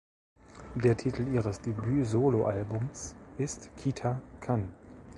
Der 0.73 0.97
Titel 0.97 1.27
ihres 1.27 1.61
Debüt-Solo-Albums 1.61 3.13
ist 3.37 3.69
"Kita 3.77 4.19
Kan". 4.39 4.73